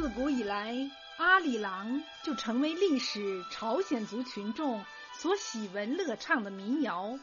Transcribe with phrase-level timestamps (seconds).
[0.00, 7.18] 自古以来，阿里郎就成为历史朝鲜族群众所喜闻乐唱的民谣，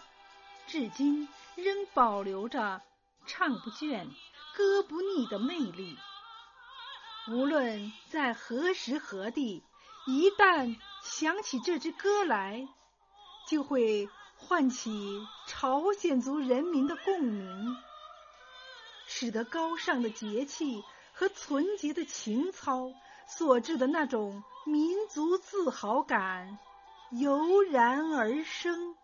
[0.67, 2.81] 至今仍保留着
[3.25, 4.09] 唱不倦、
[4.53, 5.97] 歌不腻的魅力。
[7.29, 9.63] 无论在何时何地，
[10.05, 12.67] 一旦想起这支歌来，
[13.47, 17.77] 就会唤起朝鲜族人民的共鸣，
[19.07, 20.83] 使得高尚的节气。
[21.17, 22.91] 和纯洁的情操
[23.25, 26.59] 所致的那种民族自豪感
[27.09, 28.97] 油然而生。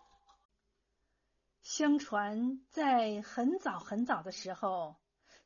[1.61, 4.97] 相传，在很早很早的时候，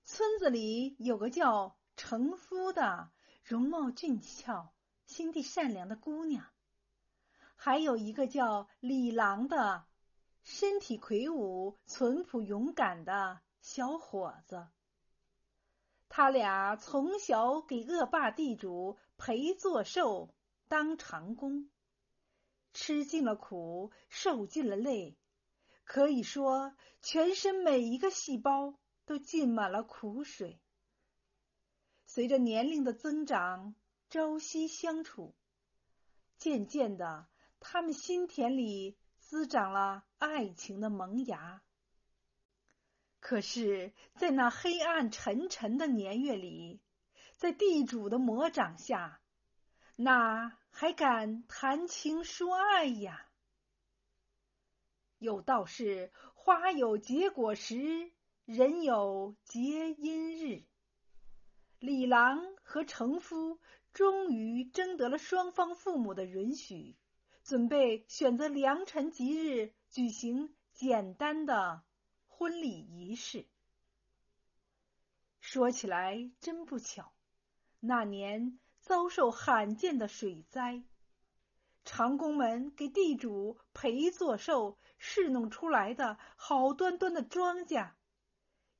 [0.03, 3.11] 村子里有个叫程夫的
[3.43, 4.73] 容貌俊俏、
[5.05, 6.47] 心地善良的姑娘，
[7.55, 9.85] 还有一个叫李郎的
[10.41, 14.67] 身体魁梧、淳朴勇敢的小伙子。
[16.07, 20.33] 他俩从小给恶霸地主陪做寿
[20.67, 21.69] 当长工，
[22.73, 25.17] 吃尽了苦，受尽了累，
[25.83, 30.59] 可以说全身每一个细胞都浸满了苦水。
[32.05, 33.75] 随着年龄的增长，
[34.09, 35.35] 朝夕相处，
[36.37, 37.27] 渐渐的，
[37.59, 41.61] 他们心田里滋长了爱情的萌芽。
[43.27, 46.79] 可是，在那黑暗沉沉的年月里，
[47.37, 49.19] 在地主的魔掌下，
[49.95, 53.25] 哪还敢谈情说爱呀？
[55.17, 58.11] 有道是：“花有结果时，
[58.45, 60.61] 人有结因日。”
[61.81, 63.59] 李郎和程夫
[63.91, 66.95] 终于征得了双方父母的允许，
[67.43, 71.81] 准备选择良辰吉日举行简单的。
[72.37, 73.47] 婚礼仪式，
[75.39, 77.13] 说起来真不巧，
[77.79, 80.83] 那年遭受罕见的水灾，
[81.85, 87.93] 长工们给地主陪做寿侍弄出来的好端端的庄稼，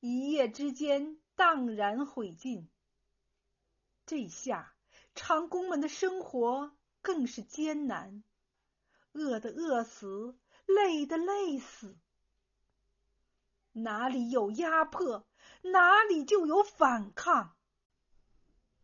[0.01, 2.69] 一夜之间荡然毁尽。
[4.05, 4.75] 这下
[5.15, 8.21] 长工们的生活更是艰难，
[9.13, 11.95] 饿的饿死，累的累死。
[13.77, 15.25] 哪里有压迫，
[15.61, 17.53] 哪里就有反抗。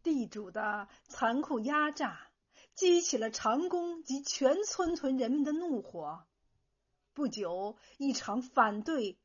[0.03, 2.29] 地主的残酷压榨
[2.75, 6.25] 激起了长工及全村村人们的怒火。
[7.13, 9.18] 不久，一场反对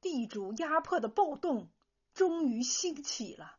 [0.00, 1.70] 地主压迫的暴动
[2.14, 3.56] 终于兴起了。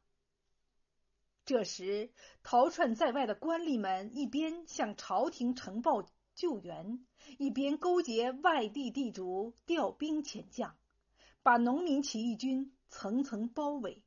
[1.43, 2.13] 这时，
[2.43, 7.05] 逃窜在外的官吏们一边向朝廷呈报救援，
[7.37, 10.77] 一边勾结外地地主调兵遣将。
[11.43, 14.03] 把农民起义军层层包围，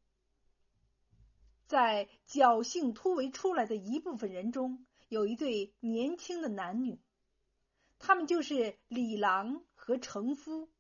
[1.67, 7.01] 在侥幸突围出来的一部分人中，有一对年轻的男女，
[7.99, 10.71] 他们就是李郎和程夫。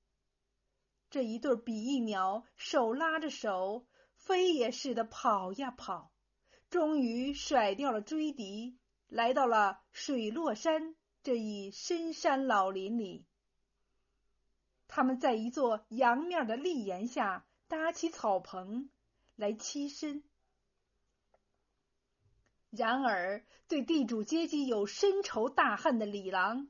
[1.10, 6.12] 这一对比翼鸟手拉着手，飞也似的跑呀跑，
[6.70, 13.26] 终于甩掉了追敌，来到了水落山这一深山老林里。
[14.88, 18.90] 他们在一座阳面的立岩下搭起草棚
[19.36, 20.22] 来栖身。
[22.70, 26.68] 然而，对地主阶级有深仇大恨的李郎，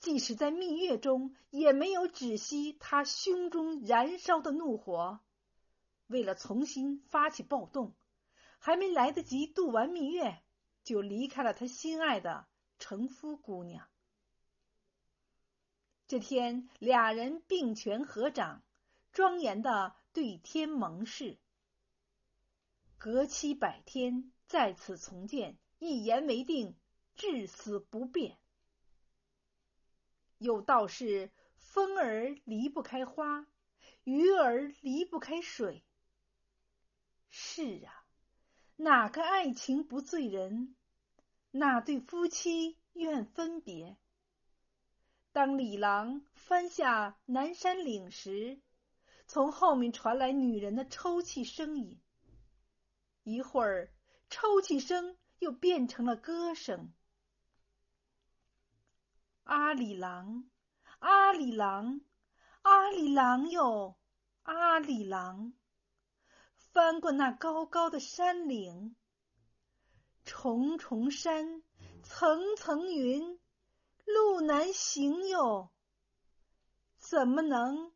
[0.00, 5.20] 即使在蜜月中，也没有止息他胸中燃烧的怒火。
[6.08, 7.94] 为了重新发起暴动，
[8.58, 10.42] 还没来得及度完蜜月，
[10.82, 12.46] 就离开了他心爱的
[12.78, 13.88] 城夫姑娘。
[16.14, 18.62] 这天，俩人并拳合掌，
[19.10, 21.40] 庄严的对天盟誓：
[22.98, 26.76] 隔七百天在此重见，一言为定，
[27.16, 28.38] 至死不变。
[30.38, 33.48] 有道是：风儿离不开花，
[34.04, 35.82] 鱼儿离不开水。
[37.28, 38.06] 是啊，
[38.76, 40.76] 哪个爱情不醉人？
[41.50, 43.96] 哪对夫妻愿分别？
[45.34, 48.60] 当李郎翻下南山岭时，
[49.26, 52.00] 从后面传来女人的抽泣声音。
[53.24, 53.92] 一会儿，
[54.30, 56.94] 抽泣声又变成了歌声
[59.42, 60.48] ：“阿里郎，
[61.00, 62.00] 阿里郎，
[62.62, 63.96] 阿里郎哟，
[64.44, 65.52] 阿里郎，
[66.54, 68.94] 翻过那高高的山岭，
[70.24, 71.64] 重重山，
[72.04, 73.36] 层层云。”
[74.04, 75.70] 路难行哟，
[76.98, 77.92] 怎么能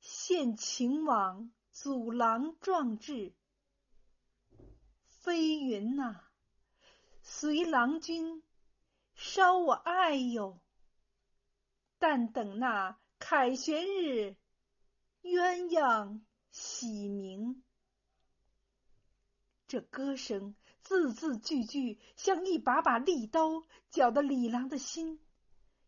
[0.00, 3.34] 陷情网阻狼壮志？
[5.06, 6.20] 飞云呐，
[7.22, 8.42] 随郎君，
[9.14, 10.60] 烧我爱哟。
[11.98, 14.36] 但等那凯旋日，
[15.22, 16.20] 鸳鸯
[16.50, 17.62] 喜鸣。
[19.68, 25.18] 这歌声字字句句，像一把把利刀，绞得李郎的心；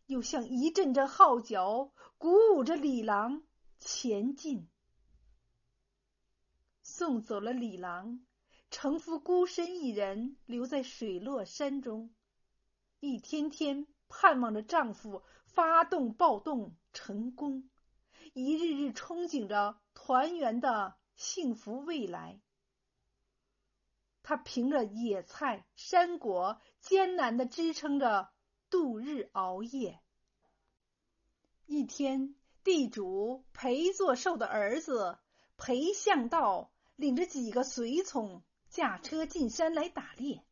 [0.05, 3.43] 又像一阵阵号角，鼓舞着李郎
[3.79, 4.69] 前进。
[6.83, 8.25] 送走了李郎，
[8.69, 12.13] 程夫孤身一人留在水落山中，
[12.99, 17.69] 一天天盼望着丈夫发动暴动成功，
[18.33, 22.39] 一日日憧憬着团圆的幸福未来。
[24.21, 28.29] 他凭着野菜、山果，艰难的支撑着
[28.75, 30.01] 度日熬夜。
[31.65, 35.17] 一天，地主裴作寿的儿子
[35.55, 40.43] 裴向道领着几个随从驾车进山来打猎。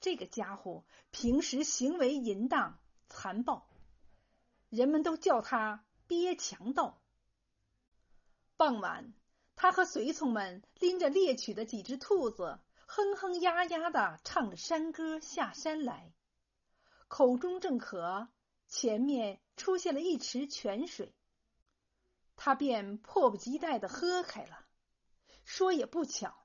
[0.00, 2.78] 这个家伙平时行为淫荡
[3.10, 3.68] 残暴，
[4.70, 7.02] 人们都叫他憋强盗。
[8.56, 9.12] 傍晚，
[9.56, 12.58] 他和随从们拎着猎取的几只兔子。
[12.86, 16.14] 哼哼呀呀的唱着山歌下山来，
[17.08, 18.28] 口中正渴，
[18.68, 21.14] 前面出现了一池泉水，
[22.34, 24.66] 他便迫不及待的喝开了。
[25.44, 26.36] 说也不巧，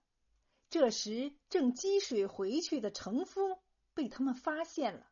[0.69, 3.61] 这时正积水回去的程夫
[3.93, 5.07] 被他们发现了。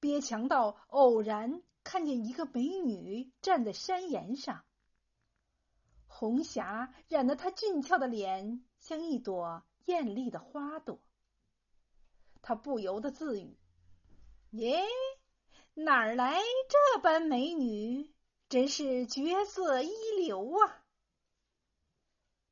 [0.00, 4.64] 憋强盗偶然看见一个美女站在山岩上，
[6.06, 9.64] 红霞染得他俊俏的脸像一朵。
[9.86, 11.00] 艳丽的花朵，
[12.42, 13.56] 他不由得自语
[14.56, 14.82] ：“耶，
[15.74, 18.10] 哪儿来这般美女？
[18.48, 20.82] 真是绝色一流啊！”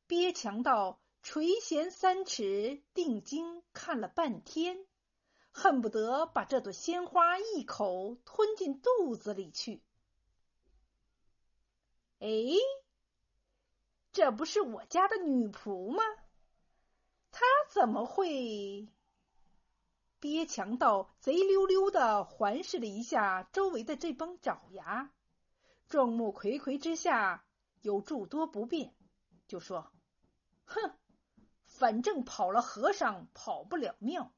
[0.07, 4.87] 憋强盗垂涎三尺，定睛看了半天，
[5.51, 9.83] 恨不得把这朵鲜花一口吞进肚子里去。
[12.19, 12.29] 哎，
[14.13, 16.03] 这不是我家的女仆吗？
[17.31, 17.41] 她
[17.71, 18.89] 怎么会？
[20.25, 25.13] 爹强盗贼溜溜的环视了一下周围的这帮爪牙，
[25.87, 27.45] 众目睽睽之下
[27.83, 28.95] 有诸多不便，
[29.47, 29.93] 就说
[30.65, 30.95] ：“哼，
[31.67, 34.33] 反正跑了和尚跑不了庙，